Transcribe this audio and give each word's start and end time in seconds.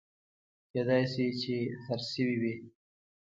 کېدای 0.71 1.03
شي 1.13 1.27
چې 1.41 1.55
خرڅ 1.83 2.03
شوي 2.13 2.35
وي 2.41 2.53